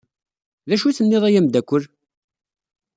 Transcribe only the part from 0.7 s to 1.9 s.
acu ay tenniḍ a ameddakel?